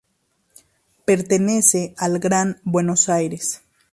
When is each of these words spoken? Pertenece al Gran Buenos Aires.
Pertenece 1.05 1.93
al 1.99 2.17
Gran 2.17 2.59
Buenos 2.63 3.07
Aires. 3.07 3.61